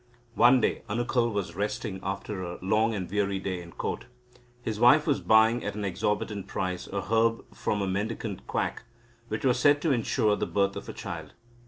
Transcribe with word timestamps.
One 0.33 0.61
day 0.61 0.81
Anukul 0.89 1.31
was 1.31 1.53
resting 1.55 1.99
after 2.01 2.41
a 2.41 2.57
long 2.63 2.95
and 2.95 3.07
weary 3.07 3.37
day 3.37 3.61
in 3.61 3.71
court. 3.71 4.05
His 4.63 4.79
wife 4.79 5.05
was 5.05 5.21
buying, 5.21 5.63
at 5.63 5.75
an 5.75 5.85
exorbitant 5.85 6.47
price, 6.47 6.87
a 6.87 7.01
herb 7.01 7.45
from 7.53 7.83
a 7.83 7.87
mendicant 7.87 8.47
quack, 8.47 8.81
which 9.27 9.45
was 9.45 9.59
said 9.59 9.79
to 9.83 9.91
ensure 9.91 10.35
the 10.35 10.47
birth 10.47 10.75
of 10.75 10.89
a 10.89 10.93
child. 10.93 11.33